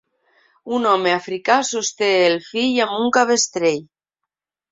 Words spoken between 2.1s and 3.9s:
el fill amb un cabestrell.